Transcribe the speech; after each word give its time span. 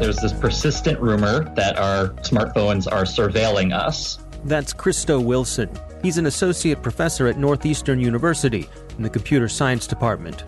There's 0.00 0.18
this 0.18 0.32
persistent 0.32 1.00
rumor 1.00 1.52
that 1.56 1.76
our 1.76 2.10
smartphones 2.22 2.90
are 2.90 3.02
surveilling 3.02 3.76
us. 3.76 4.18
That's 4.44 4.72
Christo 4.72 5.18
Wilson. 5.18 5.68
He's 6.02 6.18
an 6.18 6.26
associate 6.26 6.82
professor 6.82 7.26
at 7.26 7.36
Northeastern 7.36 7.98
University 7.98 8.68
in 8.96 9.02
the 9.02 9.10
computer 9.10 9.48
science 9.48 9.88
department. 9.88 10.44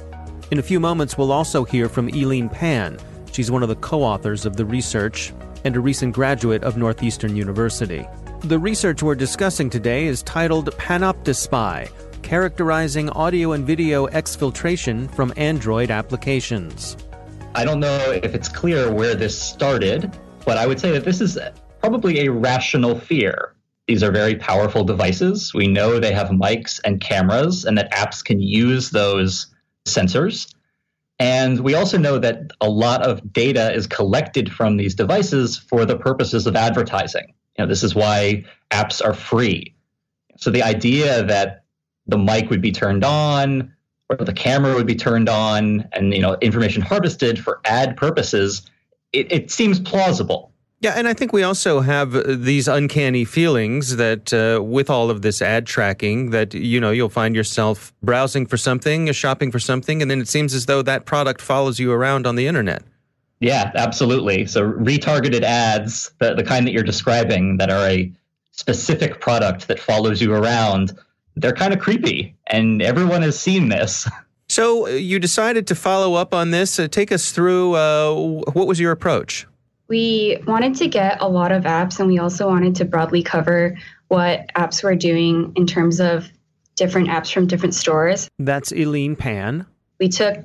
In 0.53 0.59
a 0.59 0.62
few 0.62 0.78
moments, 0.78 1.19
we'll 1.19 1.33
also 1.33 1.65
hear 1.65 1.89
from 1.89 2.09
Eileen 2.09 2.49
Pan. 2.49 2.99
She's 3.33 3.50
one 3.50 3.65
of 3.65 3.69
the 3.69 3.77
co 3.77 4.03
authors 4.03 4.47
of 4.47 4.56
the 4.56 4.65
research 4.65 5.33
and 5.65 5.75
a 5.75 5.81
recent 5.81 6.15
graduate 6.15 6.62
of 6.62 6.77
Northeastern 6.77 7.34
University. 7.34 8.06
The 8.43 8.59
research 8.59 9.03
we're 9.03 9.16
discussing 9.16 9.69
today 9.69 10.06
is 10.06 10.22
titled 10.22 10.75
Panoptispy 10.77 11.91
Characterizing 12.22 13.10
Audio 13.10 13.53
and 13.53 13.66
Video 13.66 14.06
Exfiltration 14.06 15.12
from 15.15 15.33
Android 15.37 15.91
Applications. 15.91 16.97
I 17.53 17.65
don't 17.65 17.81
know 17.81 18.12
if 18.22 18.34
it's 18.34 18.49
clear 18.49 18.93
where 18.93 19.15
this 19.15 19.41
started, 19.41 20.16
but 20.44 20.56
I 20.56 20.66
would 20.66 20.78
say 20.78 20.93
that 20.93 21.05
this 21.05 21.21
is 21.21 21.37
probably 21.81 22.21
a 22.21 22.31
rational 22.31 22.99
fear. 22.99 23.56
These 23.88 24.05
are 24.05 24.12
very 24.12 24.37
powerful 24.37 24.84
devices. 24.84 25.53
We 25.53 25.66
know 25.66 25.99
they 25.99 26.12
have 26.12 26.28
mics 26.28 26.81
and 26.84 27.00
cameras, 27.00 27.65
and 27.65 27.77
that 27.77 27.93
apps 27.93 28.25
can 28.25 28.41
use 28.41 28.91
those 28.91 29.49
sensors. 29.84 30.55
And 31.19 31.60
we 31.60 31.75
also 31.75 31.99
know 31.99 32.19
that 32.19 32.53
a 32.60 32.71
lot 32.71 33.03
of 33.03 33.33
data 33.33 33.75
is 33.75 33.87
collected 33.89 34.53
from 34.53 34.77
these 34.77 34.94
devices 34.94 35.59
for 35.59 35.84
the 35.84 35.99
purposes 35.99 36.47
of 36.47 36.55
advertising. 36.55 37.34
You 37.59 37.65
know, 37.65 37.69
this 37.69 37.83
is 37.83 37.97
why 37.97 38.44
apps 38.71 39.05
are 39.05 39.12
free. 39.12 39.75
So 40.37 40.50
the 40.50 40.62
idea 40.62 41.25
that 41.25 41.65
the 42.06 42.16
mic 42.16 42.49
would 42.49 42.62
be 42.62 42.72
turned 42.72 43.05
on, 43.05 43.75
or 44.10 44.16
the 44.16 44.32
camera 44.32 44.75
would 44.75 44.87
be 44.87 44.94
turned 44.94 45.28
on 45.28 45.88
and 45.93 46.12
you 46.12 46.21
know 46.21 46.37
information 46.41 46.82
harvested 46.82 47.38
for 47.38 47.60
ad 47.65 47.97
purposes 47.97 48.62
it, 49.12 49.31
it 49.32 49.50
seems 49.50 49.81
plausible 49.81 50.50
yeah, 50.82 50.94
and 50.97 51.06
I 51.06 51.12
think 51.12 51.34
we 51.34 51.43
also 51.43 51.81
have 51.81 52.16
uh, 52.16 52.22
these 52.26 52.66
uncanny 52.66 53.26
feelings 53.26 53.97
that 53.97 54.32
uh, 54.32 54.62
with 54.62 54.88
all 54.88 55.10
of 55.10 55.21
this 55.21 55.43
ad 55.43 55.66
tracking, 55.66 56.31
that 56.31 56.54
you 56.54 56.81
know 56.81 56.91
you'll 56.91 57.10
find 57.10 57.37
yourself 57.37 57.93
browsing 58.03 58.47
for 58.47 58.56
something, 58.56 59.12
shopping 59.12 59.50
for 59.50 59.59
something, 59.59 60.00
and 60.00 60.10
then 60.10 60.22
it 60.22 60.28
seems 60.28 60.54
as 60.54 60.65
though 60.65 60.81
that 60.81 61.04
product 61.04 61.42
follows 61.42 61.78
you 61.78 61.92
around 61.92 62.27
on 62.27 62.34
the 62.34 62.47
internet. 62.47 62.82
Yeah, 63.41 63.72
absolutely. 63.75 64.47
So 64.47 64.72
retargeted 64.72 65.42
ads, 65.42 66.12
the, 66.19 66.34
the 66.34 66.44
kind 66.44 66.66
that 66.66 66.72
you're 66.72 66.82
describing, 66.82 67.59
that 67.59 67.71
are 67.71 67.87
a 67.87 68.10
specific 68.53 69.21
product 69.21 69.69
that 69.69 69.78
follows 69.78 70.22
you 70.22 70.32
around, 70.32 70.98
they're 71.41 71.53
kind 71.53 71.73
of 71.73 71.81
creepy, 71.81 72.34
and 72.47 72.83
everyone 72.83 73.23
has 73.23 73.39
seen 73.39 73.69
this. 73.69 74.09
So 74.51 74.89
uh, 74.89 74.91
you 74.91 75.21
decided 75.21 75.69
to 75.69 75.77
follow 75.77 76.15
up 76.15 76.34
on 76.34 76.51
this. 76.51 76.81
Uh, 76.81 76.89
take 76.89 77.12
us 77.12 77.31
through. 77.31 77.75
Uh, 77.75 78.43
what 78.53 78.67
was 78.67 78.81
your 78.81 78.91
approach? 78.91 79.47
We 79.87 80.43
wanted 80.45 80.75
to 80.78 80.89
get 80.89 81.23
a 81.23 81.28
lot 81.28 81.53
of 81.53 81.62
apps, 81.62 82.01
and 82.01 82.09
we 82.09 82.19
also 82.19 82.49
wanted 82.49 82.75
to 82.75 82.84
broadly 82.84 83.23
cover 83.23 83.78
what 84.09 84.51
apps 84.56 84.83
were 84.83 84.97
doing 84.97 85.53
in 85.55 85.69
terms 85.69 86.01
of 86.01 86.28
different 86.75 87.11
apps 87.11 87.33
from 87.33 87.47
different 87.47 87.77
stores. 87.77 88.28
That's 88.41 88.72
Eileen 88.72 89.15
Pan. 89.15 89.67
We 90.01 90.09
took 90.09 90.39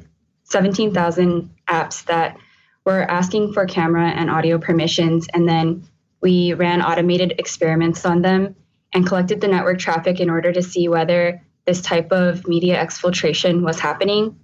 17,000 0.43 1.49
apps 1.67 2.05
that 2.05 2.37
were 2.85 3.09
asking 3.09 3.53
for 3.53 3.65
camera 3.65 4.09
and 4.09 4.29
audio 4.29 4.59
permissions, 4.59 5.27
and 5.33 5.49
then 5.49 5.83
we 6.21 6.53
ran 6.53 6.83
automated 6.83 7.33
experiments 7.39 8.05
on 8.05 8.21
them 8.21 8.55
and 8.95 9.05
collected 9.05 9.41
the 9.41 9.47
network 9.47 9.77
traffic 9.77 10.19
in 10.19 10.29
order 10.29 10.51
to 10.53 10.63
see 10.63 10.87
whether 10.87 11.41
this 11.65 11.81
type 11.81 12.11
of 12.11 12.47
media 12.47 12.83
exfiltration 12.83 13.61
was 13.61 13.79
happening. 13.79 14.39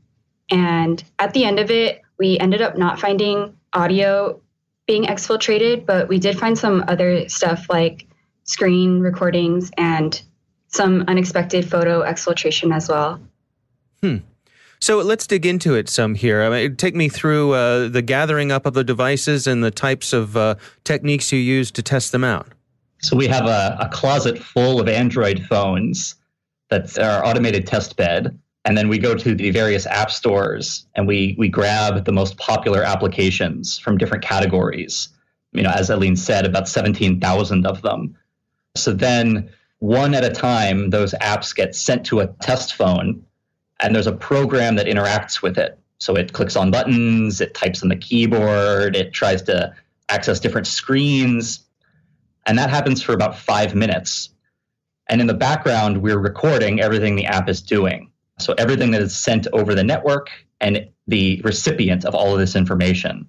And 0.52 1.02
at 1.18 1.34
the 1.34 1.46
end 1.46 1.58
of 1.58 1.72
it, 1.72 2.02
we 2.20 2.38
ended 2.38 2.62
up 2.62 2.78
not 2.78 3.00
finding 3.00 3.58
audio 3.74 4.42
being 4.86 5.06
exfiltrated, 5.06 5.86
but 5.86 6.10
we 6.10 6.20
did 6.20 6.38
find 6.38 6.58
some 6.58 6.84
other 6.88 7.30
stuff 7.30 7.68
like 7.70 8.08
screen 8.44 9.00
recordings 9.00 9.72
and 9.78 10.22
some 10.68 11.06
unexpected 11.08 11.70
photo 11.70 12.04
exfiltration 12.04 12.76
as 12.76 12.90
well. 12.90 13.22
Hmm. 14.02 14.18
So 14.82 14.98
let's 14.98 15.28
dig 15.28 15.46
into 15.46 15.76
it 15.76 15.88
some 15.88 16.16
here. 16.16 16.42
I 16.42 16.50
mean, 16.50 16.76
take 16.76 16.96
me 16.96 17.08
through 17.08 17.54
uh, 17.54 17.88
the 17.88 18.02
gathering 18.02 18.52
up 18.52 18.66
of 18.66 18.74
the 18.74 18.84
devices 18.84 19.48
and 19.48 19.64
the 19.64 19.72
types 19.72 20.12
of 20.12 20.36
uh, 20.36 20.56
techniques 20.84 21.32
you 21.32 21.40
use 21.40 21.72
to 21.72 21.84
test 21.84 22.12
them 22.12 22.24
out. 22.24 22.48
So 23.02 23.16
we 23.16 23.28
have 23.28 23.46
a, 23.46 23.78
a 23.80 23.90
closet 23.90 24.38
full 24.38 24.80
of 24.80 24.88
Android 24.88 25.44
phones 25.50 26.16
that's 26.70 26.98
our 26.98 27.26
automated 27.26 27.68
test 27.68 27.98
bed. 27.98 28.38
And 28.64 28.78
then 28.78 28.90
we 28.90 29.00
go 29.00 29.16
to 29.16 29.34
the 29.34 29.50
various 29.50 29.88
app 29.88 30.12
stores 30.12 30.86
and 30.96 31.08
we 31.08 31.36
we 31.38 31.50
grab 31.50 32.06
the 32.06 32.12
most 32.12 32.38
popular 32.38 32.84
applications 32.84 33.80
from 33.80 33.98
different 33.98 34.24
categories. 34.24 35.10
You 35.52 35.64
know, 35.64 35.72
as 35.72 35.90
Eileen 35.90 36.16
said, 36.16 36.46
about 36.46 36.68
17,000 36.68 37.66
of 37.66 37.82
them. 37.82 38.16
So 38.76 38.94
then 38.94 39.50
one 39.80 40.14
at 40.14 40.24
a 40.24 40.30
time, 40.30 40.92
those 40.92 41.14
apps 41.16 41.56
get 41.56 41.76
sent 41.76 42.06
to 42.06 42.20
a 42.20 42.28
test 42.28 42.76
phone 42.76 43.26
and 43.80 43.96
there's 43.96 44.08
a 44.08 44.14
program 44.14 44.76
that 44.76 44.86
interacts 44.86 45.42
with 45.42 45.58
it. 45.58 45.78
So 45.98 46.16
it 46.16 46.34
clicks 46.34 46.56
on 46.56 46.70
buttons, 46.70 47.42
it 47.42 47.56
types 47.56 47.82
on 47.82 47.90
the 47.90 47.96
keyboard, 47.96 48.96
it 48.96 49.12
tries 49.12 49.42
to 49.44 49.74
access 50.08 50.40
different 50.40 50.68
screens 50.68 51.66
And 52.46 52.58
that 52.58 52.70
happens 52.70 53.02
for 53.02 53.14
about 53.14 53.38
five 53.38 53.76
minutes. 53.76 54.30
And 55.10 55.22
in 55.22 55.28
the 55.28 55.34
background, 55.34 56.02
we're 56.02 56.20
recording 56.20 56.82
everything 56.82 57.16
the 57.16 57.26
app 57.26 57.50
is 57.50 57.62
doing. 57.62 58.12
So 58.40 58.54
everything 58.58 58.92
that 58.92 59.02
is 59.02 59.16
sent 59.16 59.48
over 59.54 59.76
the 59.76 59.84
network 59.84 60.30
and 60.60 60.90
the 61.08 61.42
recipient 61.44 62.06
of 62.06 62.16
all 62.16 62.34
of 62.34 62.40
this 62.40 62.56
information. 62.56 63.28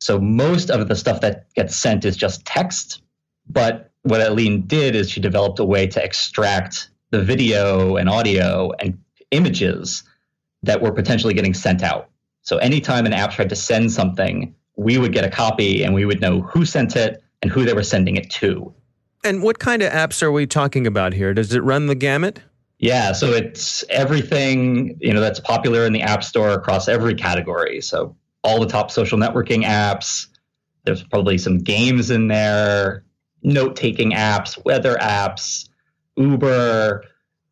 So 0.00 0.18
most 0.18 0.70
of 0.70 0.88
the 0.88 0.96
stuff 0.96 1.20
that 1.20 1.52
gets 1.54 1.76
sent 1.76 2.04
is 2.04 2.16
just 2.16 2.44
text. 2.44 3.02
But 3.48 3.90
what 4.02 4.20
Eileen 4.20 4.66
did 4.66 4.94
is 4.94 5.10
she 5.10 5.20
developed 5.20 5.58
a 5.58 5.64
way 5.64 5.86
to 5.86 6.02
extract 6.02 6.90
the 7.10 7.22
video 7.22 7.96
and 7.96 8.08
audio 8.08 8.72
and 8.78 8.98
images 9.30 10.02
that 10.62 10.80
were 10.80 10.92
potentially 10.92 11.34
getting 11.34 11.54
sent 11.54 11.82
out. 11.82 12.08
So 12.42 12.56
anytime 12.58 13.06
an 13.06 13.12
app 13.12 13.32
tried 13.32 13.50
to 13.50 13.56
send 13.56 13.92
something, 13.92 14.54
we 14.76 14.98
would 14.98 15.12
get 15.12 15.24
a 15.24 15.30
copy 15.30 15.84
and 15.84 15.94
we 15.94 16.04
would 16.04 16.20
know 16.20 16.40
who 16.40 16.64
sent 16.64 16.96
it 16.96 17.21
and 17.42 17.50
who 17.50 17.64
they 17.64 17.74
were 17.74 17.82
sending 17.82 18.16
it 18.16 18.30
to. 18.30 18.72
And 19.24 19.42
what 19.42 19.58
kind 19.58 19.82
of 19.82 19.92
apps 19.92 20.22
are 20.22 20.32
we 20.32 20.46
talking 20.46 20.86
about 20.86 21.12
here? 21.12 21.34
Does 21.34 21.52
it 21.52 21.62
run 21.62 21.86
the 21.86 21.94
gamut? 21.94 22.40
Yeah, 22.78 23.12
so 23.12 23.28
it's 23.28 23.84
everything, 23.90 24.96
you 25.00 25.12
know, 25.12 25.20
that's 25.20 25.38
popular 25.38 25.86
in 25.86 25.92
the 25.92 26.02
App 26.02 26.24
Store 26.24 26.50
across 26.50 26.88
every 26.88 27.14
category. 27.14 27.80
So 27.80 28.16
all 28.42 28.58
the 28.58 28.66
top 28.66 28.90
social 28.90 29.18
networking 29.18 29.64
apps, 29.64 30.26
there's 30.84 31.04
probably 31.04 31.38
some 31.38 31.58
games 31.58 32.10
in 32.10 32.26
there, 32.26 33.04
note-taking 33.44 34.12
apps, 34.12 34.58
weather 34.64 34.96
apps, 35.00 35.68
Uber, 36.16 37.04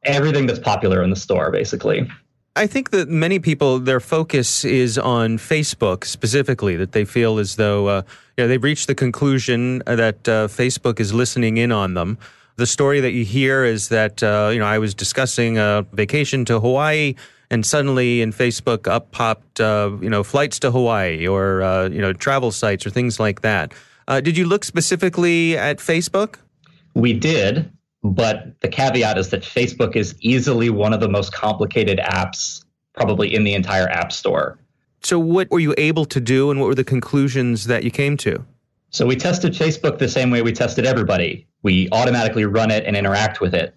everything 0.04 0.46
that's 0.46 0.58
popular 0.58 1.02
in 1.02 1.10
the 1.10 1.16
store 1.16 1.52
basically. 1.52 2.10
I 2.56 2.66
think 2.66 2.90
that 2.90 3.08
many 3.08 3.38
people, 3.38 3.78
their 3.78 4.00
focus 4.00 4.64
is 4.64 4.98
on 4.98 5.38
Facebook 5.38 6.04
specifically, 6.04 6.76
that 6.76 6.92
they 6.92 7.04
feel 7.04 7.38
as 7.38 7.56
though 7.56 7.86
uh, 7.86 8.02
you 8.36 8.44
know, 8.44 8.48
they've 8.48 8.62
reached 8.62 8.88
the 8.88 8.94
conclusion 8.94 9.82
that 9.86 10.28
uh, 10.28 10.48
Facebook 10.48 10.98
is 10.98 11.14
listening 11.14 11.58
in 11.58 11.70
on 11.70 11.94
them. 11.94 12.18
The 12.56 12.66
story 12.66 13.00
that 13.00 13.12
you 13.12 13.24
hear 13.24 13.64
is 13.64 13.88
that, 13.88 14.22
uh, 14.22 14.50
you 14.52 14.58
know, 14.58 14.66
I 14.66 14.78
was 14.78 14.94
discussing 14.94 15.58
a 15.58 15.86
vacation 15.92 16.44
to 16.46 16.58
Hawaii 16.58 17.14
and 17.50 17.64
suddenly 17.64 18.20
in 18.20 18.32
Facebook 18.32 18.88
up 18.88 19.12
popped, 19.12 19.60
uh, 19.60 19.90
you 20.00 20.10
know, 20.10 20.22
flights 20.22 20.58
to 20.60 20.70
Hawaii 20.70 21.26
or, 21.26 21.62
uh, 21.62 21.88
you 21.88 22.00
know, 22.00 22.12
travel 22.12 22.50
sites 22.50 22.84
or 22.84 22.90
things 22.90 23.20
like 23.20 23.42
that. 23.42 23.72
Uh, 24.08 24.20
did 24.20 24.36
you 24.36 24.44
look 24.44 24.64
specifically 24.64 25.56
at 25.56 25.78
Facebook? 25.78 26.36
We 26.94 27.12
did. 27.12 27.70
But 28.02 28.60
the 28.60 28.68
caveat 28.68 29.18
is 29.18 29.28
that 29.30 29.42
Facebook 29.42 29.94
is 29.94 30.14
easily 30.20 30.70
one 30.70 30.92
of 30.92 31.00
the 31.00 31.08
most 31.08 31.32
complicated 31.32 31.98
apps, 31.98 32.64
probably 32.94 33.34
in 33.34 33.44
the 33.44 33.54
entire 33.54 33.88
App 33.88 34.10
Store. 34.12 34.58
So, 35.02 35.18
what 35.18 35.50
were 35.50 35.60
you 35.60 35.74
able 35.78 36.04
to 36.06 36.20
do, 36.20 36.50
and 36.50 36.60
what 36.60 36.66
were 36.66 36.74
the 36.74 36.84
conclusions 36.84 37.66
that 37.66 37.84
you 37.84 37.90
came 37.90 38.16
to? 38.18 38.44
So, 38.90 39.06
we 39.06 39.16
tested 39.16 39.52
Facebook 39.52 39.98
the 39.98 40.08
same 40.08 40.30
way 40.30 40.42
we 40.42 40.52
tested 40.52 40.86
everybody. 40.86 41.46
We 41.62 41.88
automatically 41.92 42.44
run 42.44 42.70
it 42.70 42.84
and 42.84 42.96
interact 42.96 43.40
with 43.40 43.54
it. 43.54 43.74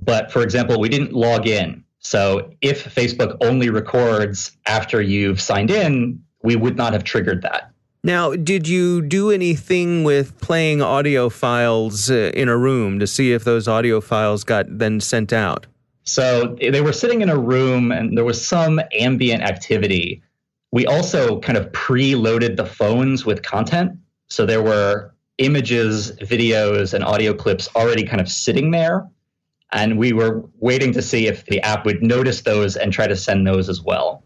But 0.00 0.30
for 0.30 0.42
example, 0.42 0.78
we 0.78 0.88
didn't 0.88 1.12
log 1.12 1.46
in. 1.46 1.84
So, 2.00 2.52
if 2.60 2.94
Facebook 2.94 3.36
only 3.40 3.70
records 3.70 4.56
after 4.66 5.02
you've 5.02 5.40
signed 5.40 5.70
in, 5.70 6.22
we 6.42 6.56
would 6.56 6.76
not 6.76 6.92
have 6.92 7.04
triggered 7.04 7.42
that. 7.42 7.67
Now, 8.04 8.34
did 8.34 8.68
you 8.68 9.02
do 9.02 9.30
anything 9.30 10.04
with 10.04 10.40
playing 10.40 10.80
audio 10.80 11.28
files 11.28 12.10
uh, 12.10 12.30
in 12.34 12.48
a 12.48 12.56
room 12.56 13.00
to 13.00 13.06
see 13.06 13.32
if 13.32 13.44
those 13.44 13.66
audio 13.66 14.00
files 14.00 14.44
got 14.44 14.66
then 14.78 15.00
sent 15.00 15.32
out? 15.32 15.66
So 16.04 16.56
they 16.60 16.80
were 16.80 16.92
sitting 16.92 17.20
in 17.20 17.28
a 17.28 17.36
room 17.36 17.92
and 17.92 18.16
there 18.16 18.24
was 18.24 18.44
some 18.44 18.80
ambient 18.92 19.42
activity. 19.42 20.22
We 20.70 20.86
also 20.86 21.40
kind 21.40 21.58
of 21.58 21.72
pre-loaded 21.72 22.56
the 22.56 22.64
phones 22.64 23.26
with 23.26 23.42
content. 23.42 23.98
So 24.28 24.46
there 24.46 24.62
were 24.62 25.14
images, 25.38 26.12
videos, 26.12 26.94
and 26.94 27.04
audio 27.04 27.34
clips 27.34 27.68
already 27.74 28.04
kind 28.04 28.20
of 28.20 28.28
sitting 28.28 28.70
there. 28.70 29.08
And 29.72 29.98
we 29.98 30.12
were 30.12 30.48
waiting 30.60 30.92
to 30.92 31.02
see 31.02 31.26
if 31.26 31.44
the 31.46 31.60
app 31.60 31.84
would 31.84 32.02
notice 32.02 32.40
those 32.42 32.76
and 32.76 32.92
try 32.92 33.06
to 33.06 33.16
send 33.16 33.46
those 33.46 33.68
as 33.68 33.82
well. 33.82 34.24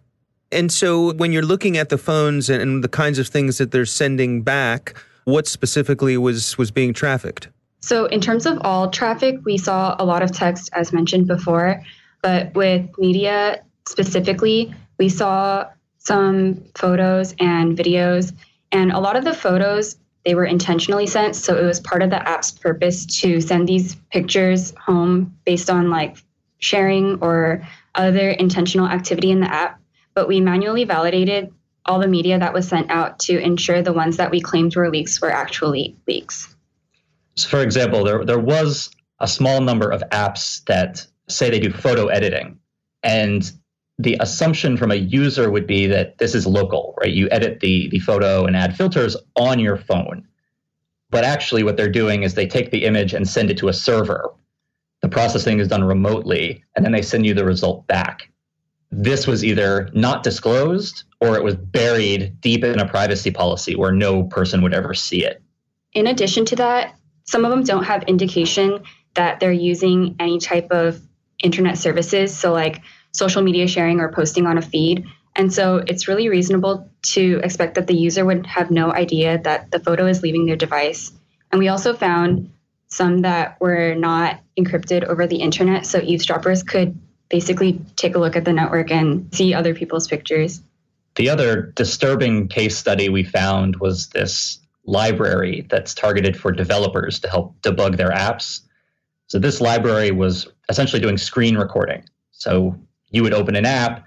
And 0.53 0.71
so 0.71 1.15
when 1.15 1.33
you're 1.33 1.45
looking 1.45 1.77
at 1.77 1.89
the 1.89 1.99
phones 1.99 2.51
and, 2.51 2.61
and 2.63 2.85
the 2.85 2.89
kinds 2.89 3.19
of 3.19 3.29
things 3.29 3.59
that 3.59 3.71
they're 3.71 3.87
sending 3.87 4.43
back, 4.43 4.95
what 5.25 5.47
specifically 5.47 6.17
was 6.17 6.59
was 6.59 6.71
being 6.71 6.93
trafficked? 6.93 7.49
So 7.81 8.07
in 8.07 8.21
terms 8.21 8.47
of 8.47 8.59
all 8.63 8.91
traffic, 8.91 9.41
we 9.45 9.59
saw 9.59 9.97
a 9.99 10.05
lot 10.05 10.23
of 10.23 10.33
text 10.33 10.71
as 10.73 10.93
mentioned 10.93 11.27
before, 11.27 11.83
but 12.23 12.55
with 12.55 12.89
media 12.99 13.63
specifically, 13.87 14.75
we 14.99 15.09
saw 15.09 15.67
some 15.99 16.63
photos 16.77 17.35
and 17.39 17.77
videos 17.77 18.33
and 18.73 18.93
a 18.93 18.99
lot 18.99 19.17
of 19.17 19.25
the 19.25 19.35
photos 19.35 19.97
they 20.25 20.35
were 20.35 20.45
intentionally 20.45 21.07
sent 21.07 21.35
so 21.37 21.57
it 21.57 21.65
was 21.65 21.81
part 21.81 22.03
of 22.03 22.11
the 22.11 22.29
app's 22.29 22.51
purpose 22.51 23.07
to 23.07 23.41
send 23.41 23.69
these 23.69 23.95
pictures 24.11 24.73
home 24.85 25.37
based 25.45 25.71
on 25.71 25.91
like 25.91 26.17
sharing 26.59 27.21
or 27.21 27.67
other 27.95 28.31
intentional 28.31 28.87
activity 28.87 29.31
in 29.31 29.41
the 29.41 29.53
app 29.53 29.81
but 30.15 30.29
we 30.29 30.41
manually 30.41 30.85
validated 30.85 31.53
all 31.87 31.99
the 31.99 32.09
media 32.09 32.39
that 32.39 32.53
was 32.53 32.69
sent 32.69 32.91
out 32.91 33.19
to 33.19 33.39
ensure 33.39 33.83
the 33.83 33.93
ones 33.93 34.17
that 34.17 34.31
we 34.31 34.41
claimed 34.41 34.75
were 34.77 34.91
leaks 34.91 35.21
were 35.21 35.31
actually 35.31 35.97
leaks. 36.07 36.55
So 37.35 37.49
for 37.49 37.63
example, 37.63 38.05
there, 38.05 38.25
there 38.25 38.39
was 38.39 38.91
a 39.21 39.29
small 39.29 39.61
number 39.61 39.91
of 39.91 40.03
apps 40.11 40.65
that 40.67 41.07
say 41.29 41.51
they 41.51 41.59
do 41.59 41.73
photo 41.73 42.07
editing. 42.07 42.59
And 43.03 43.51
the 43.99 44.17
assumption 44.21 44.77
from 44.77 44.91
a 44.91 44.97
user 44.97 45.51
would 45.51 45.67
be 45.67 45.87
that 45.87 46.19
this 46.19 46.35
is 46.35 46.47
local, 46.47 46.95
right? 47.01 47.13
You 47.13 47.29
edit 47.31 47.61
the, 47.61 47.89
the 47.89 47.99
photo 47.99 48.45
and 48.45 48.57
add 48.57 48.77
filters 48.77 49.17
on 49.37 49.59
your 49.59 49.77
phone. 49.77 50.27
But 51.11 51.25
actually, 51.25 51.63
what 51.63 51.77
they're 51.77 51.91
doing 51.91 52.23
is 52.23 52.35
they 52.35 52.47
take 52.47 52.71
the 52.71 52.85
image 52.85 53.13
and 53.13 53.29
send 53.29 53.51
it 53.51 53.59
to 53.59 53.69
a 53.69 53.73
server. 53.73 54.33
The 55.03 55.09
processing 55.09 55.59
is 55.59 55.69
done 55.69 55.85
remotely, 55.85 56.65
and 56.75 56.85
then 56.85 56.93
they 56.93 57.03
send 57.03 57.27
you 57.27 57.35
the 57.35 57.45
result 57.45 57.87
back 57.87 58.32
this 58.93 59.27
was 59.27 59.43
either 59.43 59.89
not 59.95 60.23
disclosed 60.23 61.05
or 61.21 61.37
it 61.37 61.43
was 61.43 61.57
buried 61.57 62.39
deep 62.41 62.63
in 62.63 62.79
a 62.79 62.87
privacy 62.87 63.31
policy 63.31 63.75
where 63.75 63.93
no 63.93 64.25
person 64.25 64.63
would 64.63 64.75
ever 64.75 64.93
see 64.93 65.25
it. 65.25 65.43
In 65.95 66.07
addition 66.07 66.45
to 66.47 66.57
that, 66.57 66.95
some 67.25 67.45
of 67.45 67.51
them 67.51 67.65
don't 67.65 67.85
have 67.85 68.03
indication 68.05 68.83
that 69.15 69.41
they're 69.41 69.51
using 69.53 70.17
any 70.21 70.39
type 70.39 70.69
of 70.71 71.01
internet 71.43 71.79
services, 71.79 72.37
so 72.37 72.53
like 72.53 72.83
social 73.13 73.43
media 73.43 73.67
sharing 73.67 74.01
or 74.01 74.13
posting 74.13 74.47
on 74.47 74.59
a 74.59 74.63
feed. 74.63 75.05
And 75.35 75.53
so 75.53 75.83
it's 75.87 76.09
really 76.09 76.29
reasonable 76.29 76.91
to 77.03 77.41
expect 77.43 77.77
that 77.77 77.87
the 77.87 77.97
user 77.97 78.25
would 78.25 78.47
have 78.47 78.71
no 78.71 78.93
idea 78.93 79.39
that 79.39 79.71
the 79.71 79.81
photo 79.81 80.07
is 80.07 80.23
leaving 80.23 80.45
their 80.47 80.57
device. 80.57 81.13
And 81.51 81.59
we 81.59 81.69
also 81.69 81.95
found 81.95 82.53
some 82.89 83.23
that 83.23 83.59
were 83.61 83.95
not 83.95 84.41
encrypted 84.59 85.05
over 85.05 85.27
the 85.27 85.37
internet, 85.37 85.87
so 85.87 86.01
eavesdroppers 86.03 86.63
could 86.63 86.99
basically 87.33 87.81
take 87.97 88.15
a 88.15 88.19
look 88.19 88.37
at 88.37 88.45
the 88.45 88.53
network 88.53 88.93
and 88.93 89.27
see 89.35 89.55
other 89.55 89.75
people's 89.75 90.07
pictures. 90.07 90.63
The 91.17 91.31
other 91.31 91.73
disturbing 91.75 92.47
case 92.47 92.77
study 92.77 93.09
we 93.09 93.25
found 93.25 93.77
was 93.77 94.09
this 94.09 94.61
library 94.85 95.67
that's 95.71 95.95
targeted 95.95 96.37
for 96.37 96.53
developers 96.53 97.19
to 97.21 97.29
help 97.29 97.61
debug 97.63 97.97
their 97.97 98.11
apps. 98.11 98.61
So, 99.27 99.39
this 99.39 99.61
library 99.61 100.11
was 100.11 100.47
essentially 100.69 101.01
doing 101.01 101.17
screen 101.17 101.57
recording. 101.57 102.05
So, 102.33 102.79
you 103.11 103.23
would 103.23 103.35
open 103.35 103.57
an 103.57 103.67
app, 103.67 104.07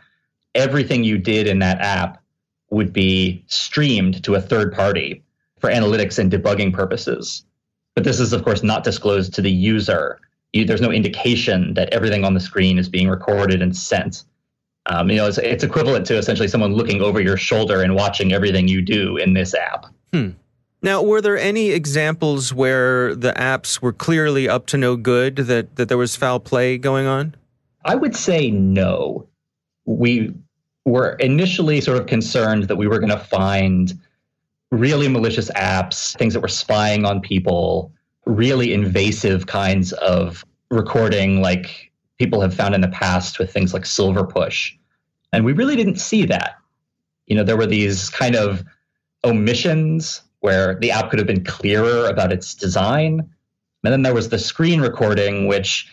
everything 0.54 1.04
you 1.04 1.18
did 1.18 1.48
in 1.48 1.60
that 1.60 1.82
app 1.82 2.22
would 2.70 2.94
be 2.94 3.44
streamed 3.48 4.24
to 4.24 4.36
a 4.36 4.42
third 4.42 4.74
party 4.74 5.24
for 5.60 5.70
analytics 5.70 6.20
and 6.20 6.32
debugging 6.32 6.74
purposes. 6.74 7.44
But 7.96 8.04
this 8.04 8.20
is, 8.20 8.34
of 8.34 8.44
course, 8.44 8.62
not 8.62 8.84
disclosed 8.84 9.34
to 9.36 9.42
the 9.42 9.52
user 9.52 10.20
you, 10.56 10.66
there's 10.66 10.82
no 10.82 10.92
indication 10.92 11.74
that 11.74 11.94
everything 11.94 12.24
on 12.24 12.34
the 12.34 12.40
screen 12.40 12.80
is 12.80 12.90
being 12.90 13.10
recorded 13.10 13.62
and 13.62 13.76
sent. 13.76 14.24
Um, 14.88 15.10
you 15.10 15.18
know, 15.18 15.28
it's, 15.28 15.38
it's, 15.40 15.64
equivalent 15.64 16.06
to 16.08 16.18
essentially 16.18 16.48
someone 16.48 16.74
looking 16.74 17.02
over 17.02 17.20
your 17.20 17.38
shoulder 17.38 17.82
and 17.82 17.96
watching 17.96 18.34
everything 18.34 18.68
you 18.68 18.82
do 18.82 19.18
in 19.18 19.34
this 19.34 19.54
app. 19.56 19.88
Hmm. 20.14 20.30
Now, 20.82 21.02
were 21.02 21.22
there 21.22 21.38
any 21.38 21.72
examples 21.72 22.54
where 22.54 23.16
the 23.16 23.34
apps 23.34 23.82
were 23.82 23.94
clearly 23.94 24.48
up 24.48 24.68
to 24.68 24.78
no 24.78 24.96
good, 24.96 25.38
that, 25.38 25.76
that 25.78 25.90
there 25.90 25.98
was 25.98 26.16
foul 26.16 26.40
play 26.40 26.78
going 26.78 27.08
on? 27.08 27.36
I 27.86 27.96
would 27.96 28.16
say 28.16 28.52
no. 28.52 29.28
We 29.86 30.32
were 30.86 31.14
initially 31.14 31.82
sort 31.82 31.98
of 31.98 32.06
concerned 32.06 32.66
that 32.66 32.76
we 32.76 32.88
were 32.88 33.00
going 33.00 33.10
to 33.10 33.18
find 33.18 34.00
really 34.72 35.08
malicious 35.08 35.50
apps, 35.52 36.16
things 36.18 36.36
that 36.36 36.42
were 36.42 36.48
spying 36.48 37.06
on 37.06 37.22
people, 37.22 37.92
really 38.26 38.74
invasive 38.74 39.48
kinds 39.48 39.94
of 39.94 40.44
recording 40.72 41.42
like 41.42 41.92
people 42.18 42.42
have 42.42 42.54
found 42.54 42.74
in 42.74 42.82
the 42.82 42.88
past 42.88 43.40
with 43.40 43.52
things 43.52 43.74
like 43.74 43.84
Silverpush. 43.84 44.72
And 45.34 45.46
we 45.46 45.54
really 45.54 45.76
didn't 45.76 45.98
see 45.98 46.26
that. 46.26 46.56
You 47.28 47.36
know, 47.36 47.44
there 47.44 47.58
were 47.58 47.68
these 47.68 48.10
kind 48.10 48.36
of 48.36 48.64
omissions 49.24 50.22
where 50.40 50.76
the 50.80 50.92
app 50.92 51.10
could 51.10 51.20
have 51.20 51.28
been 51.28 51.44
clearer 51.44 52.08
about 52.08 52.32
its 52.32 52.54
design. 52.54 53.20
And 53.84 53.94
then 53.94 54.04
there 54.04 54.14
was 54.14 54.30
the 54.30 54.40
screen 54.40 54.82
recording, 54.82 55.48
which, 55.48 55.92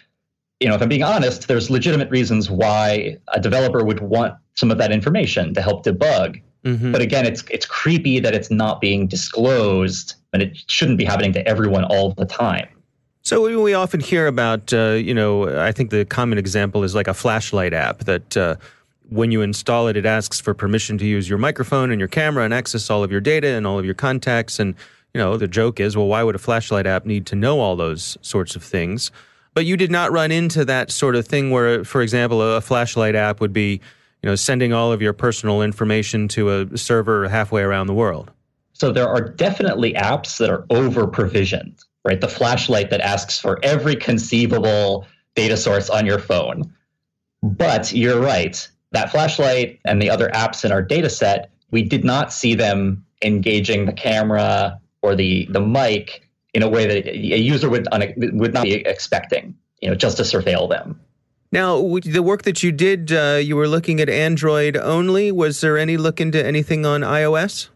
you 0.60 0.68
know, 0.68 0.74
if 0.74 0.82
I'm 0.82 0.88
being 0.88 1.02
honest, 1.02 1.48
there's 1.48 1.70
legitimate 1.70 2.10
reasons 2.10 2.50
why 2.50 3.16
a 3.28 3.40
developer 3.40 3.84
would 3.84 4.00
want 4.00 4.34
some 4.54 4.70
of 4.70 4.78
that 4.78 4.92
information 4.92 5.54
to 5.54 5.62
help 5.62 5.84
debug. 5.84 6.40
Mm-hmm. 6.64 6.92
But 6.92 7.00
again, 7.00 7.26
it's 7.26 7.42
it's 7.50 7.66
creepy 7.66 8.20
that 8.20 8.34
it's 8.34 8.50
not 8.50 8.80
being 8.80 9.08
disclosed, 9.08 10.14
and 10.32 10.42
it 10.42 10.56
shouldn't 10.68 10.98
be 10.98 11.04
happening 11.04 11.32
to 11.32 11.46
everyone 11.46 11.84
all 11.84 12.12
the 12.12 12.26
time. 12.26 12.68
So 13.24 13.62
we 13.62 13.72
often 13.72 14.00
hear 14.00 14.26
about, 14.26 14.72
uh, 14.72 14.92
you 14.92 15.14
know, 15.14 15.60
I 15.60 15.70
think 15.70 15.90
the 15.90 16.04
common 16.04 16.38
example 16.38 16.82
is 16.82 16.92
like 16.92 17.06
a 17.06 17.14
flashlight 17.14 17.72
app 17.72 18.00
that 18.00 18.36
uh, 18.36 18.56
when 19.10 19.30
you 19.30 19.42
install 19.42 19.86
it, 19.86 19.96
it 19.96 20.04
asks 20.04 20.40
for 20.40 20.54
permission 20.54 20.98
to 20.98 21.06
use 21.06 21.28
your 21.28 21.38
microphone 21.38 21.92
and 21.92 22.00
your 22.00 22.08
camera 22.08 22.44
and 22.44 22.52
access 22.52 22.90
all 22.90 23.04
of 23.04 23.12
your 23.12 23.20
data 23.20 23.46
and 23.46 23.64
all 23.64 23.78
of 23.78 23.84
your 23.84 23.94
contacts. 23.94 24.58
And, 24.58 24.74
you 25.14 25.20
know, 25.20 25.36
the 25.36 25.46
joke 25.46 25.78
is, 25.78 25.96
well, 25.96 26.08
why 26.08 26.24
would 26.24 26.34
a 26.34 26.38
flashlight 26.38 26.84
app 26.84 27.06
need 27.06 27.24
to 27.26 27.36
know 27.36 27.60
all 27.60 27.76
those 27.76 28.18
sorts 28.22 28.56
of 28.56 28.64
things? 28.64 29.12
But 29.54 29.66
you 29.66 29.76
did 29.76 29.92
not 29.92 30.10
run 30.10 30.32
into 30.32 30.64
that 30.64 30.90
sort 30.90 31.14
of 31.14 31.24
thing 31.24 31.52
where, 31.52 31.84
for 31.84 32.02
example, 32.02 32.42
a 32.42 32.60
flashlight 32.60 33.14
app 33.14 33.40
would 33.40 33.52
be, 33.52 33.80
you 34.22 34.28
know, 34.28 34.34
sending 34.34 34.72
all 34.72 34.92
of 34.92 35.02
your 35.02 35.12
personal 35.12 35.62
information 35.62 36.28
to 36.28 36.50
a 36.50 36.78
server 36.78 37.28
halfway 37.28 37.62
around 37.62 37.86
the 37.86 37.94
world. 37.94 38.30
So 38.72 38.92
there 38.92 39.08
are 39.08 39.20
definitely 39.20 39.94
apps 39.94 40.38
that 40.38 40.50
are 40.50 40.64
over 40.70 41.06
provisioned 41.06 41.82
right? 42.04 42.20
The 42.20 42.28
flashlight 42.28 42.90
that 42.90 43.00
asks 43.00 43.38
for 43.38 43.58
every 43.62 43.96
conceivable 43.96 45.06
data 45.34 45.56
source 45.56 45.88
on 45.88 46.06
your 46.06 46.18
phone. 46.18 46.72
But 47.42 47.92
you're 47.92 48.20
right. 48.20 48.68
That 48.92 49.10
flashlight 49.10 49.80
and 49.84 50.00
the 50.00 50.10
other 50.10 50.28
apps 50.30 50.64
in 50.64 50.72
our 50.72 50.82
data 50.82 51.10
set, 51.10 51.50
we 51.70 51.82
did 51.82 52.04
not 52.04 52.32
see 52.32 52.54
them 52.54 53.04
engaging 53.22 53.86
the 53.86 53.92
camera 53.92 54.80
or 55.00 55.14
the, 55.14 55.48
the 55.50 55.60
mic 55.60 56.28
in 56.54 56.62
a 56.62 56.68
way 56.68 56.86
that 56.86 57.06
a 57.06 57.38
user 57.38 57.70
would, 57.70 57.88
would 58.16 58.52
not 58.52 58.64
be 58.64 58.74
expecting, 58.74 59.56
you 59.80 59.88
know, 59.88 59.94
just 59.94 60.18
to 60.18 60.22
surveil 60.22 60.68
them. 60.68 61.00
Now, 61.52 61.98
the 62.02 62.22
work 62.22 62.42
that 62.42 62.62
you 62.62 62.72
did, 62.72 63.12
uh, 63.12 63.38
you 63.42 63.56
were 63.56 63.68
looking 63.68 64.00
at 64.00 64.08
Android 64.08 64.74
only. 64.76 65.30
Was 65.30 65.60
there 65.60 65.76
any 65.76 65.98
look 65.98 66.18
into 66.18 66.44
anything 66.44 66.86
on 66.86 67.02
iOS? 67.02 67.68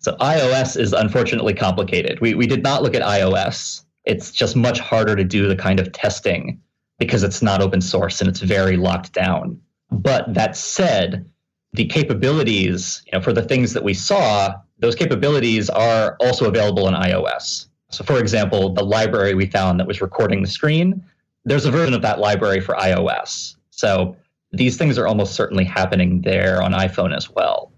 So 0.00 0.16
iOS 0.16 0.78
is 0.78 0.92
unfortunately 0.92 1.54
complicated. 1.54 2.20
We, 2.20 2.34
we 2.34 2.46
did 2.46 2.62
not 2.62 2.82
look 2.82 2.94
at 2.94 3.02
iOS. 3.02 3.84
It's 4.04 4.32
just 4.32 4.54
much 4.54 4.80
harder 4.80 5.16
to 5.16 5.24
do 5.24 5.48
the 5.48 5.56
kind 5.56 5.80
of 5.80 5.92
testing 5.92 6.60
because 6.98 7.22
it's 7.22 7.40
not 7.40 7.62
open 7.62 7.80
source 7.80 8.20
and 8.20 8.28
it's 8.28 8.40
very 8.40 8.76
locked 8.76 9.12
down. 9.12 9.58
But 9.90 10.34
that 10.34 10.54
said, 10.54 11.24
the 11.72 11.86
capabilities, 11.86 13.02
you 13.06 13.12
know, 13.12 13.22
for 13.22 13.32
the 13.32 13.42
things 13.42 13.72
that 13.72 13.82
we 13.82 13.94
saw, 13.94 14.54
those 14.78 14.94
capabilities 14.94 15.70
are 15.70 16.16
also 16.20 16.46
available 16.46 16.86
in 16.86 16.94
iOS. 16.94 17.68
So 17.90 18.04
for 18.04 18.18
example, 18.18 18.74
the 18.74 18.84
library 18.84 19.34
we 19.34 19.46
found 19.46 19.80
that 19.80 19.86
was 19.86 20.02
recording 20.02 20.42
the 20.42 20.48
screen, 20.48 21.02
there's 21.44 21.64
a 21.64 21.70
version 21.70 21.94
of 21.94 22.02
that 22.02 22.18
library 22.18 22.60
for 22.60 22.74
iOS. 22.74 23.56
So 23.70 24.16
these 24.52 24.76
things 24.76 24.98
are 24.98 25.06
almost 25.06 25.34
certainly 25.34 25.64
happening 25.64 26.22
there 26.22 26.62
on 26.62 26.72
iPhone 26.72 27.16
as 27.16 27.30
well. 27.30 27.72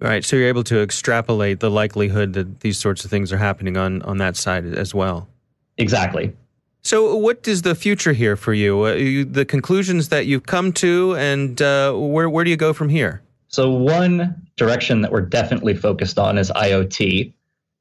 Right. 0.00 0.24
So 0.24 0.36
you're 0.36 0.48
able 0.48 0.64
to 0.64 0.80
extrapolate 0.80 1.60
the 1.60 1.70
likelihood 1.70 2.32
that 2.34 2.60
these 2.60 2.78
sorts 2.78 3.04
of 3.04 3.10
things 3.10 3.32
are 3.32 3.38
happening 3.38 3.76
on, 3.76 4.02
on 4.02 4.18
that 4.18 4.36
side 4.36 4.64
as 4.64 4.94
well. 4.94 5.28
Exactly. 5.76 6.34
So, 6.82 7.16
what 7.16 7.46
is 7.46 7.62
the 7.62 7.74
future 7.74 8.12
here 8.12 8.36
for 8.36 8.54
you? 8.54 8.86
Uh, 8.86 8.92
you 8.94 9.24
the 9.24 9.44
conclusions 9.44 10.08
that 10.08 10.26
you've 10.26 10.46
come 10.46 10.72
to, 10.74 11.16
and 11.16 11.60
uh, 11.60 11.92
where, 11.92 12.30
where 12.30 12.44
do 12.44 12.50
you 12.50 12.56
go 12.56 12.72
from 12.72 12.88
here? 12.88 13.20
So, 13.48 13.70
one 13.70 14.46
direction 14.56 15.02
that 15.02 15.12
we're 15.12 15.22
definitely 15.22 15.74
focused 15.74 16.18
on 16.18 16.38
is 16.38 16.50
IoT. 16.50 17.32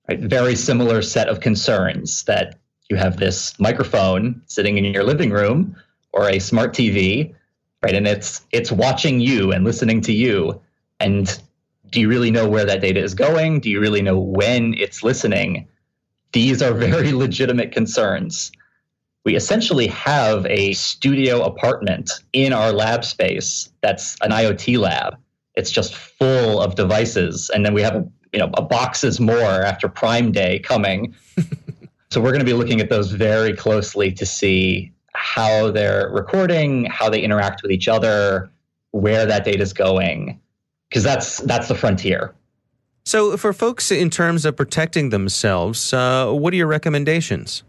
Right? 0.10 0.20
Very 0.20 0.56
similar 0.56 1.02
set 1.02 1.30
of 1.30 1.42
concerns 1.42 2.24
that 2.24 2.60
you 2.90 2.96
have 2.96 3.18
this 3.18 3.58
microphone 3.60 4.42
sitting 4.48 4.78
in 4.78 4.86
your 4.86 5.04
living 5.04 5.32
room 5.32 5.76
or 6.14 6.30
a 6.30 6.40
smart 6.40 6.74
TV, 6.74 7.34
right? 7.84 7.96
And 7.96 8.08
it's 8.08 8.42
it's 8.52 8.72
watching 8.72 9.20
you 9.20 9.52
and 9.52 9.66
listening 9.66 10.02
to 10.02 10.14
you. 10.14 10.62
And 11.00 11.40
do 11.90 12.00
you 12.00 12.10
really 12.10 12.32
know 12.32 12.48
where 12.48 12.66
that 12.66 12.82
data 12.82 13.02
is 13.02 13.14
going? 13.14 13.60
Do 13.60 13.70
you 13.70 13.80
really 13.80 14.02
know 14.02 14.20
when 14.20 14.74
it's 14.74 15.04
listening? 15.04 15.68
These 16.32 16.62
are 16.62 16.74
very 16.74 17.12
legitimate 17.14 17.72
concerns. 17.72 18.52
We 19.26 19.36
essentially 19.36 19.88
have 19.88 20.46
a 20.46 20.74
studio 20.74 21.44
apartment 21.44 22.12
in 22.32 22.54
our 22.54 22.72
lab 22.72 23.04
space 23.04 23.70
that's 23.82 24.16
an 24.22 24.32
IoT 24.32 24.80
lab. 24.80 25.18
It's 25.56 25.72
just 25.72 25.96
full 25.96 26.62
of 26.62 26.76
devices. 26.76 27.50
And 27.54 27.66
then 27.66 27.74
we 27.74 27.82
have 27.82 28.08
you 28.34 28.40
know, 28.40 28.50
a 28.54 28.62
boxes 28.62 29.20
more 29.20 29.64
after 29.64 29.88
Prime 29.88 30.32
Day 30.32 30.60
coming. 30.60 31.16
so 32.10 32.22
we're 32.22 32.32
going 32.32 32.40
to 32.40 32.46
be 32.46 32.54
looking 32.54 32.82
at 32.82 32.90
those 32.90 33.12
very 33.12 33.54
closely 33.54 34.12
to 34.14 34.26
see 34.26 34.94
how 35.14 35.72
they're 35.72 36.10
recording, 36.10 36.86
how 36.86 37.10
they 37.10 37.22
interact 37.22 37.62
with 37.64 37.72
each 37.72 37.88
other, 37.88 38.50
where 38.92 39.26
that 39.26 39.44
data 39.44 39.62
is 39.62 39.74
going 39.74 40.40
because 40.90 41.04
that's 41.04 41.38
that's 41.40 41.68
the 41.68 41.76
frontier. 41.76 42.34
So, 43.06 43.38
for 43.38 43.54
folks 43.54 43.92
in 43.92 44.10
terms 44.10 44.46
of 44.46 44.58
protecting 44.58 45.10
themselves, 45.10 45.94
uh, 45.94 46.32
what 46.32 46.54
are 46.54 46.58
your 46.58 46.68
recommendations? 46.68 47.64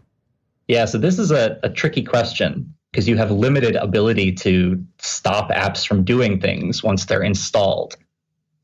Yeah, 0.67 0.85
so 0.85 0.97
this 0.97 1.17
is 1.17 1.31
a, 1.31 1.59
a 1.63 1.69
tricky 1.69 2.03
question 2.03 2.73
because 2.91 3.07
you 3.07 3.17
have 3.17 3.31
limited 3.31 3.75
ability 3.75 4.33
to 4.33 4.83
stop 4.99 5.49
apps 5.49 5.87
from 5.87 6.03
doing 6.03 6.39
things 6.39 6.83
once 6.83 7.05
they're 7.05 7.23
installed. 7.23 7.95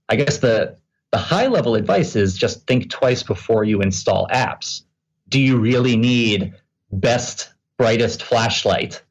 I 0.10 0.16
guess 0.16 0.40
the 0.40 0.78
the 1.12 1.18
high 1.18 1.48
level 1.48 1.76
advice 1.76 2.16
is 2.16 2.38
just 2.38 2.68
think 2.68 2.90
twice 2.90 3.24
before 3.24 3.64
you 3.64 3.82
install 3.82 4.28
apps. 4.28 4.82
Do 5.30 5.40
you 5.40 5.58
really 5.58 5.96
need 5.96 6.54
best 6.92 7.50
brightest 7.78 8.24
flashlight? 8.24 9.02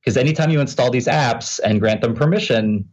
Because 0.00 0.16
anytime 0.16 0.50
you 0.50 0.60
install 0.60 0.90
these 0.90 1.06
apps 1.06 1.60
and 1.62 1.80
grant 1.80 2.00
them 2.00 2.14
permission, 2.14 2.88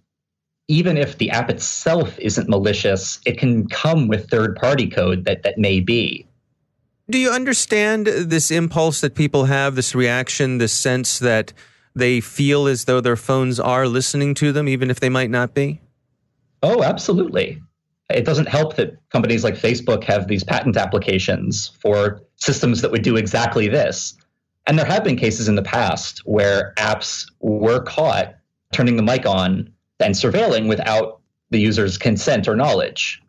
even 0.68 0.98
if 0.98 1.18
the 1.18 1.30
app 1.30 1.50
itself 1.50 2.18
isn't 2.20 2.50
malicious, 2.50 3.20
it 3.26 3.38
can 3.38 3.68
come 3.70 4.08
with 4.08 4.30
third 4.30 4.56
party 4.56 4.88
code 4.88 5.26
that, 5.26 5.44
that 5.44 5.58
may 5.58 5.80
be. 5.80 6.28
Do 7.10 7.20
you 7.20 7.30
understand 7.30 8.08
this 8.08 8.50
impulse 8.50 9.02
that 9.02 9.14
people 9.14 9.46
have, 9.46 9.76
this 9.76 9.94
reaction, 9.94 10.58
this 10.58 10.74
sense 10.74 11.20
that 11.20 11.54
they 11.94 12.20
feel 12.20 12.68
as 12.68 12.86
though 12.86 13.00
their 13.00 13.16
phones 13.16 13.60
are 13.60 13.88
listening 13.88 14.34
to 14.36 14.52
them, 14.52 14.68
even 14.68 14.90
if 14.90 15.00
they 15.00 15.10
might 15.10 15.30
not 15.30 15.54
be? 15.54 15.80
Oh, 16.64 16.82
absolutely. 16.82 17.62
It 18.10 18.26
doesn't 18.26 18.48
help 18.48 18.76
that 18.76 18.98
companies 19.12 19.44
like 19.44 19.56
Facebook 19.56 20.04
have 20.04 20.28
these 20.28 20.44
patent 20.44 20.78
applications 20.78 21.68
for 21.80 22.22
systems 22.38 22.82
that 22.82 22.92
would 22.92 23.04
do 23.04 23.16
exactly 23.16 23.68
this. 23.68 24.16
And 24.68 24.78
there 24.78 24.86
have 24.86 25.04
been 25.04 25.16
cases 25.16 25.48
in 25.48 25.56
the 25.56 25.62
past 25.62 26.22
where 26.26 26.74
apps 26.78 27.26
were 27.40 27.82
caught 27.84 28.36
turning 28.72 28.98
the 28.98 29.04
mic 29.04 29.26
on 29.26 29.72
and 30.00 30.16
surveilling 30.16 30.68
without 30.68 31.22
the 31.52 31.60
user's 31.60 31.98
consent 31.98 32.48
or 32.48 32.56
knowledge. 32.56 33.22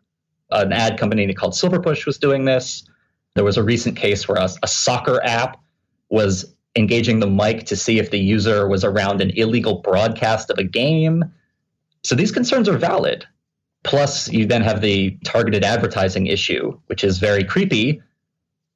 An 0.51 0.73
ad 0.73 0.97
company 0.99 1.31
called 1.33 1.53
Silverpush 1.53 2.05
was 2.05 2.17
doing 2.17 2.45
this. 2.45 2.83
There 3.35 3.43
was 3.43 3.57
a 3.57 3.63
recent 3.63 3.95
case 3.95 4.27
where 4.27 4.37
a, 4.37 4.49
a 4.63 4.67
soccer 4.67 5.23
app 5.23 5.57
was 6.09 6.53
engaging 6.75 7.19
the 7.19 7.27
mic 7.27 7.65
to 7.65 7.75
see 7.75 7.99
if 7.99 8.11
the 8.11 8.19
user 8.19 8.67
was 8.67 8.83
around 8.83 9.21
an 9.21 9.31
illegal 9.31 9.81
broadcast 9.81 10.49
of 10.49 10.57
a 10.57 10.63
game. 10.63 11.23
So 12.03 12.15
these 12.15 12.31
concerns 12.31 12.69
are 12.69 12.77
valid. 12.77 13.25
Plus, 13.83 14.29
you 14.29 14.45
then 14.45 14.61
have 14.61 14.81
the 14.81 15.17
targeted 15.23 15.63
advertising 15.63 16.27
issue, 16.27 16.77
which 16.87 17.03
is 17.03 17.19
very 17.19 17.43
creepy. 17.43 18.01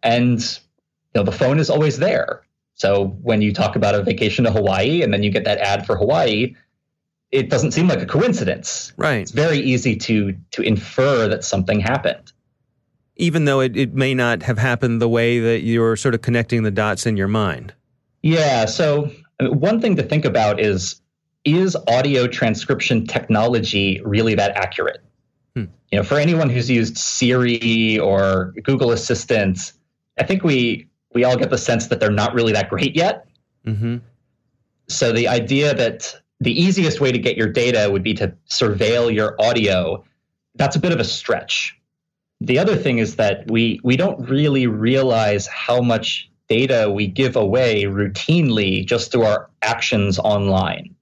And 0.04 0.40
you 0.40 1.20
know, 1.20 1.24
the 1.24 1.32
phone 1.32 1.60
is 1.60 1.70
always 1.70 1.98
there. 1.98 2.44
So 2.76 3.08
when 3.22 3.42
you 3.42 3.54
talk 3.54 3.76
about 3.76 3.96
a 3.96 4.04
vacation 4.04 4.46
to 4.46 4.52
Hawaii 4.52 5.04
and 5.04 5.14
then 5.14 5.24
you 5.24 5.30
get 5.30 5.44
that 5.46 5.60
ad 5.60 5.86
for 5.86 5.96
Hawaii, 5.96 6.56
it 7.32 7.50
doesn't 7.50 7.72
seem 7.72 7.88
like 7.88 8.02
a 8.02 8.06
coincidence. 8.06 8.92
Right. 8.98 9.22
It's 9.22 9.32
very 9.32 9.60
easy 9.60 9.96
to 9.98 10.36
to 10.52 10.62
infer 10.62 11.28
that 11.28 11.44
something 11.44 11.80
happened. 11.80 12.32
Even 13.18 13.46
though 13.46 13.60
it, 13.60 13.78
it 13.78 13.94
may 13.94 14.14
not 14.14 14.42
have 14.44 14.58
happened 14.58 15.02
the 15.02 15.10
way 15.10 15.40
that 15.40 15.62
you're 15.62 15.96
sort 15.96 16.16
of 16.16 16.22
connecting 16.22 16.64
the 16.64 16.72
dots 16.72 17.06
in 17.06 17.18
your 17.18 17.28
mind. 17.28 17.74
Yeah. 18.24 18.66
So 18.66 19.12
one 19.40 19.80
thing 19.80 19.96
to 19.98 20.04
think 20.04 20.26
about 20.26 20.60
is 20.60 21.02
is 21.46 21.76
audio 21.88 22.28
transcription 22.28 23.06
technology 23.08 24.02
really 24.04 24.36
that 24.36 24.52
accurate? 24.56 25.02
Hmm. 25.56 25.66
You 25.92 26.00
know, 26.00 26.04
for 26.04 26.18
anyone 26.18 26.50
who's 26.50 26.70
used 26.70 26.98
Siri 26.98 28.00
or 28.00 28.54
Google 28.64 28.92
Assistant, 28.92 29.74
I 30.22 30.24
think 30.24 30.44
we 30.44 30.88
we 31.16 31.24
all 31.24 31.36
get 31.36 31.50
the 31.50 31.58
sense 31.58 31.88
that 31.88 32.00
they're 32.00 32.12
not 32.12 32.36
really 32.36 32.54
that 32.54 32.70
great 32.70 32.96
yet. 32.96 33.26
Mm-hmm. 33.66 33.98
So 34.88 35.12
the 35.12 35.28
idea 35.28 35.74
that 35.74 36.16
the 36.40 36.54
easiest 36.60 37.02
way 37.02 37.12
to 37.12 37.18
get 37.18 37.36
your 37.38 37.50
data 37.50 37.90
would 37.92 38.04
be 38.04 38.14
to 38.16 38.32
surveil 38.48 39.12
your 39.14 39.36
audio. 39.42 40.04
That's 40.56 40.76
a 40.76 40.80
bit 40.80 40.92
of 40.92 41.00
a 41.00 41.04
stretch. 41.04 41.76
The 42.40 42.60
other 42.60 42.76
thing 42.76 43.00
is 43.00 43.16
that 43.16 43.50
we 43.50 43.80
we 43.84 43.98
don't 43.98 44.30
really 44.30 44.68
realize 44.68 45.48
how 45.48 45.82
much 45.82 46.30
data 46.48 46.92
we 46.94 47.08
give 47.08 47.36
away 47.36 47.86
routinely 47.86 48.86
just 48.86 49.12
through 49.12 49.24
our 49.24 49.50
actions 49.64 50.20
online. 50.20 50.96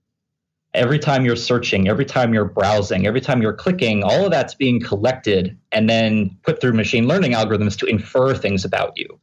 Every 0.73 0.99
time 0.99 1.25
you're 1.25 1.35
searching, 1.35 1.87
every 1.87 2.05
time 2.05 2.33
you're 2.33 2.45
browsing, 2.45 3.07
every 3.07 3.21
time 3.21 3.41
you're 3.41 3.53
clicking, 3.53 4.03
all 4.03 4.25
of 4.25 4.31
that's 4.31 4.53
being 4.53 4.79
collected 4.79 5.57
and 5.71 5.89
then 5.89 6.37
put 6.43 6.61
through 6.61 6.73
machine 6.73 7.07
learning 7.07 7.31
algorithms 7.31 7.77
to 7.79 7.87
infer 7.87 8.35
things 8.35 8.65
about 8.65 8.93
you. 8.95 9.19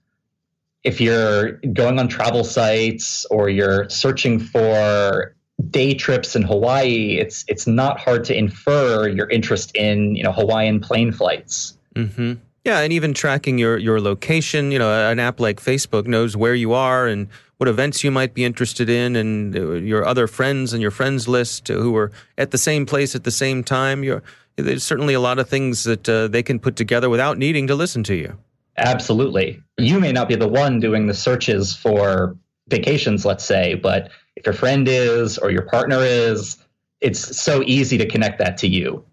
If 0.82 1.00
you're 1.00 1.52
going 1.72 1.98
on 1.98 2.08
travel 2.08 2.42
sites 2.44 3.26
or 3.26 3.48
you're 3.48 3.88
searching 3.88 4.38
for 4.40 5.36
day 5.70 5.94
trips 5.94 6.36
in 6.36 6.42
Hawaii, 6.42 7.18
it's 7.18 7.44
it's 7.48 7.66
not 7.66 7.98
hard 7.98 8.24
to 8.24 8.36
infer 8.36 9.08
your 9.08 9.28
interest 9.30 9.74
in 9.74 10.14
you 10.14 10.22
know 10.22 10.32
Hawaiian 10.32 10.80
plane 10.80 11.12
flights. 11.12 11.76
Mm-hmm. 11.94 12.34
Yeah, 12.64 12.80
and 12.80 12.92
even 12.92 13.14
tracking 13.14 13.58
your 13.58 13.78
your 13.78 14.00
location. 14.00 14.72
You 14.72 14.78
know, 14.78 15.10
an 15.10 15.18
app 15.18 15.40
like 15.40 15.60
Facebook 15.60 16.06
knows 16.06 16.36
where 16.36 16.54
you 16.54 16.72
are 16.72 17.06
and 17.06 17.28
what 17.58 17.68
events 17.68 18.04
you 18.04 18.10
might 18.10 18.34
be 18.34 18.44
interested 18.44 18.88
in, 18.90 19.16
and 19.16 19.56
uh, 19.56 19.72
your 19.72 20.04
other 20.04 20.26
friends 20.26 20.72
and 20.72 20.82
your 20.82 20.90
friends 20.90 21.26
list 21.26 21.68
who 21.68 21.96
are 21.96 22.12
at 22.36 22.50
the 22.50 22.58
same 22.58 22.86
place 22.86 23.14
at 23.14 23.24
the 23.24 23.30
same 23.30 23.64
time. 23.64 24.04
You're, 24.04 24.22
there's 24.56 24.84
certainly 24.84 25.14
a 25.14 25.20
lot 25.20 25.38
of 25.38 25.48
things 25.48 25.84
that 25.84 26.08
uh, 26.08 26.28
they 26.28 26.42
can 26.42 26.58
put 26.58 26.76
together 26.76 27.08
without 27.08 27.38
needing 27.38 27.66
to 27.66 27.74
listen 27.74 28.02
to 28.04 28.14
you. 28.14 28.36
Absolutely. 28.78 29.62
You 29.78 29.98
may 29.98 30.12
not 30.12 30.28
be 30.28 30.34
the 30.34 30.48
one 30.48 30.80
doing 30.80 31.06
the 31.06 31.14
searches 31.14 31.74
for 31.74 32.36
vacations, 32.68 33.24
let's 33.24 33.44
say, 33.44 33.74
but 33.74 34.10
if 34.36 34.44
your 34.44 34.52
friend 34.52 34.86
is 34.86 35.38
or 35.38 35.50
your 35.50 35.62
partner 35.62 35.98
is, 36.00 36.58
it's 37.00 37.38
so 37.40 37.62
easy 37.64 37.96
to 37.98 38.06
connect 38.06 38.38
that 38.38 38.58
to 38.58 38.68
you. 38.68 39.04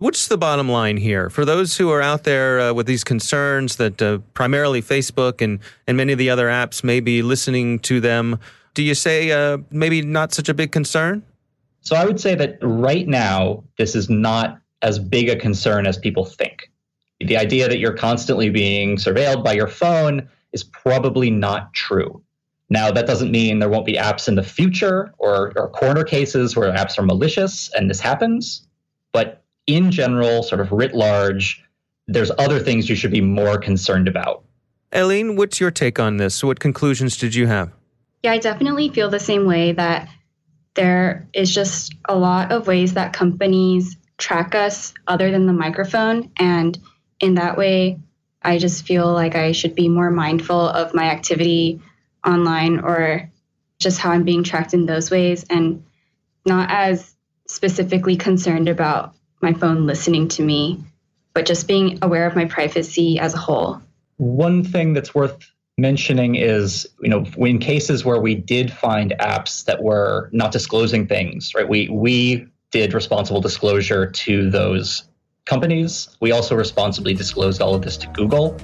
What's 0.00 0.28
the 0.28 0.38
bottom 0.38 0.66
line 0.66 0.96
here 0.96 1.28
for 1.28 1.44
those 1.44 1.76
who 1.76 1.90
are 1.90 2.00
out 2.00 2.24
there 2.24 2.58
uh, 2.58 2.72
with 2.72 2.86
these 2.86 3.04
concerns 3.04 3.76
that 3.76 4.00
uh, 4.00 4.20
primarily 4.32 4.80
Facebook 4.80 5.42
and, 5.42 5.58
and 5.86 5.94
many 5.94 6.14
of 6.14 6.18
the 6.18 6.30
other 6.30 6.46
apps 6.46 6.82
may 6.82 7.00
be 7.00 7.20
listening 7.20 7.80
to 7.80 8.00
them? 8.00 8.38
Do 8.72 8.82
you 8.82 8.94
say 8.94 9.30
uh, 9.30 9.58
maybe 9.70 10.00
not 10.00 10.32
such 10.32 10.48
a 10.48 10.54
big 10.54 10.72
concern? 10.72 11.22
So 11.82 11.96
I 11.96 12.06
would 12.06 12.18
say 12.18 12.34
that 12.34 12.56
right 12.62 13.06
now, 13.06 13.62
this 13.76 13.94
is 13.94 14.08
not 14.08 14.58
as 14.80 14.98
big 14.98 15.28
a 15.28 15.36
concern 15.36 15.86
as 15.86 15.98
people 15.98 16.24
think. 16.24 16.70
The 17.18 17.36
idea 17.36 17.68
that 17.68 17.78
you're 17.78 17.92
constantly 17.92 18.48
being 18.48 18.96
surveilled 18.96 19.44
by 19.44 19.52
your 19.52 19.68
phone 19.68 20.26
is 20.54 20.64
probably 20.64 21.30
not 21.30 21.74
true. 21.74 22.22
Now, 22.70 22.90
that 22.90 23.06
doesn't 23.06 23.30
mean 23.30 23.58
there 23.58 23.68
won't 23.68 23.84
be 23.84 23.96
apps 23.96 24.28
in 24.28 24.36
the 24.36 24.42
future 24.42 25.12
or, 25.18 25.52
or 25.56 25.68
corner 25.68 26.04
cases 26.04 26.56
where 26.56 26.72
apps 26.72 26.98
are 26.98 27.02
malicious 27.02 27.70
and 27.74 27.90
this 27.90 28.00
happens. 28.00 28.66
But 29.12 29.39
in 29.74 29.90
general, 29.90 30.42
sort 30.42 30.60
of 30.60 30.72
writ 30.72 30.94
large, 30.94 31.62
there's 32.06 32.30
other 32.38 32.58
things 32.58 32.88
you 32.88 32.96
should 32.96 33.10
be 33.10 33.20
more 33.20 33.58
concerned 33.58 34.08
about. 34.08 34.44
Eileen, 34.94 35.36
what's 35.36 35.60
your 35.60 35.70
take 35.70 36.00
on 36.00 36.16
this? 36.16 36.42
What 36.42 36.58
conclusions 36.58 37.16
did 37.16 37.34
you 37.34 37.46
have? 37.46 37.72
Yeah, 38.22 38.32
I 38.32 38.38
definitely 38.38 38.88
feel 38.88 39.08
the 39.08 39.20
same 39.20 39.46
way 39.46 39.72
that 39.72 40.08
there 40.74 41.28
is 41.32 41.54
just 41.54 41.94
a 42.08 42.16
lot 42.16 42.52
of 42.52 42.66
ways 42.66 42.94
that 42.94 43.12
companies 43.12 43.96
track 44.18 44.54
us 44.54 44.92
other 45.06 45.30
than 45.30 45.46
the 45.46 45.52
microphone. 45.52 46.30
And 46.36 46.78
in 47.20 47.34
that 47.34 47.56
way, 47.56 48.00
I 48.42 48.58
just 48.58 48.86
feel 48.86 49.12
like 49.12 49.34
I 49.34 49.52
should 49.52 49.74
be 49.74 49.88
more 49.88 50.10
mindful 50.10 50.60
of 50.60 50.94
my 50.94 51.04
activity 51.04 51.80
online 52.26 52.80
or 52.80 53.30
just 53.78 53.98
how 53.98 54.10
I'm 54.10 54.24
being 54.24 54.42
tracked 54.42 54.74
in 54.74 54.86
those 54.86 55.10
ways 55.10 55.44
and 55.48 55.84
not 56.44 56.70
as 56.70 57.14
specifically 57.46 58.16
concerned 58.16 58.68
about 58.68 59.14
my 59.40 59.52
phone 59.52 59.86
listening 59.86 60.28
to 60.28 60.42
me, 60.42 60.82
but 61.34 61.46
just 61.46 61.66
being 61.66 61.98
aware 62.02 62.26
of 62.26 62.34
my 62.34 62.44
privacy 62.44 63.18
as 63.18 63.34
a 63.34 63.38
whole. 63.38 63.80
One 64.16 64.64
thing 64.64 64.92
that's 64.92 65.14
worth 65.14 65.50
mentioning 65.78 66.34
is, 66.34 66.86
you 67.00 67.08
know, 67.08 67.24
in 67.38 67.58
cases 67.58 68.04
where 68.04 68.20
we 68.20 68.34
did 68.34 68.72
find 68.72 69.14
apps 69.18 69.64
that 69.64 69.82
were 69.82 70.28
not 70.32 70.52
disclosing 70.52 71.06
things, 71.06 71.54
right? 71.54 71.68
We 71.68 71.88
we 71.88 72.46
did 72.70 72.92
responsible 72.94 73.40
disclosure 73.40 74.10
to 74.10 74.50
those 74.50 75.04
companies. 75.44 76.16
We 76.20 76.32
also 76.32 76.54
responsibly 76.54 77.14
disclosed 77.14 77.60
all 77.60 77.74
of 77.74 77.82
this 77.82 77.96
to 77.98 78.06
Google. 78.08 78.56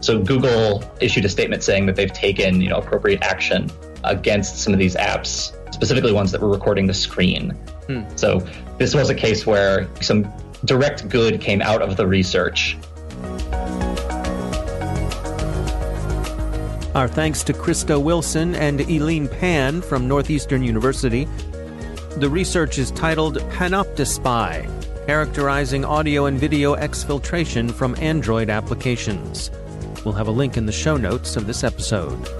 So 0.00 0.22
Google 0.22 0.84
issued 1.00 1.24
a 1.24 1.28
statement 1.28 1.62
saying 1.62 1.86
that 1.86 1.96
they've 1.96 2.12
taken, 2.12 2.60
you 2.60 2.68
know, 2.68 2.78
appropriate 2.78 3.22
action 3.22 3.70
against 4.04 4.58
some 4.58 4.72
of 4.72 4.78
these 4.78 4.94
apps, 4.96 5.52
specifically 5.70 6.12
ones 6.12 6.32
that 6.32 6.40
were 6.40 6.50
recording 6.50 6.86
the 6.86 6.94
screen. 6.94 7.50
Hmm. 7.86 8.02
So 8.16 8.40
this 8.78 8.94
was 8.94 9.10
a 9.10 9.14
case 9.14 9.46
where 9.46 9.88
some 10.00 10.32
direct 10.64 11.08
good 11.08 11.40
came 11.40 11.62
out 11.62 11.82
of 11.82 11.96
the 11.96 12.06
research. 12.06 12.76
Our 16.94 17.06
thanks 17.06 17.44
to 17.44 17.52
Christo 17.52 18.00
Wilson 18.00 18.54
and 18.56 18.80
Eileen 18.80 19.28
Pan 19.28 19.80
from 19.80 20.08
Northeastern 20.08 20.64
University. 20.64 21.28
The 22.16 22.28
research 22.28 22.78
is 22.78 22.90
titled 22.90 23.38
Panoptispy 23.52 24.66
Characterizing 25.06 25.84
Audio 25.84 26.26
and 26.26 26.38
Video 26.38 26.74
Exfiltration 26.74 27.70
from 27.70 27.96
Android 28.00 28.50
Applications. 28.50 29.50
We'll 30.04 30.14
have 30.14 30.28
a 30.28 30.32
link 30.32 30.56
in 30.56 30.66
the 30.66 30.72
show 30.72 30.96
notes 30.96 31.36
of 31.36 31.46
this 31.46 31.62
episode. 31.64 32.39